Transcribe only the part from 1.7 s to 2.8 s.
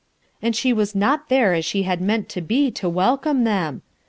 had meant to be